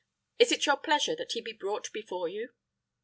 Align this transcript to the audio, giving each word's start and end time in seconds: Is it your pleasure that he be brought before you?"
Is 0.39 0.51
it 0.51 0.65
your 0.65 0.77
pleasure 0.77 1.15
that 1.15 1.33
he 1.33 1.41
be 1.41 1.53
brought 1.53 1.91
before 1.93 2.27
you?" 2.27 2.49